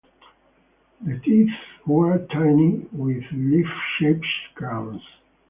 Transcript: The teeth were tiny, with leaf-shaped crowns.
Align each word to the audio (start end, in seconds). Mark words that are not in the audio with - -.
The 1.01 1.19
teeth 1.19 1.51
were 1.85 2.17
tiny, 2.33 2.87
with 2.91 3.23
leaf-shaped 3.33 4.25
crowns. 4.55 5.03